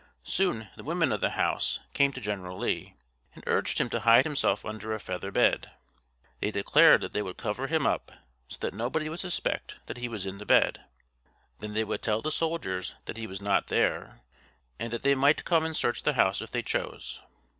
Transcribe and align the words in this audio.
Soon 0.23 0.67
the 0.75 0.83
women 0.83 1.11
of 1.11 1.21
the 1.21 1.29
house 1.29 1.79
came 1.93 2.11
to 2.11 2.19
General 2.19 2.57
Lee, 2.57 2.95
and 3.35 3.43
urged 3.45 3.77
him 3.79 3.87
to 3.91 3.99
hide 3.99 4.25
himself 4.25 4.65
under 4.65 4.95
a 4.95 4.99
feather 4.99 5.29
bed. 5.31 5.69
They 6.39 6.49
declared 6.49 7.01
that 7.01 7.13
they 7.13 7.21
would 7.21 7.37
cover 7.37 7.67
him 7.67 7.85
up 7.85 8.11
so 8.47 8.57
that 8.61 8.73
nohody 8.73 9.09
would 9.09 9.19
suspect 9.19 9.77
that 9.85 9.97
he 9.97 10.09
was 10.09 10.25
in 10.25 10.39
the 10.39 10.45
bed; 10.47 10.83
then 11.59 11.75
they 11.75 11.83
would 11.83 12.01
tell 12.01 12.23
the 12.23 12.31
soldiers 12.31 12.95
that 13.05 13.17
he 13.17 13.27
was 13.27 13.43
not 13.43 13.67
there, 13.67 14.21
and 14.79 14.91
that 14.91 15.03
they 15.03 15.13
might 15.13 15.45
come 15.45 15.63
and 15.63 15.77
search 15.77 16.01
the 16.01 16.13
house 16.13 16.41
if 16.41 16.49
they 16.49 16.63
chose. 16.63 17.21